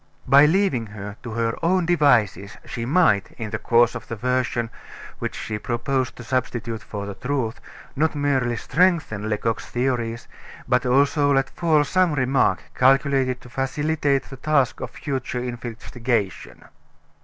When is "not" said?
7.95-8.15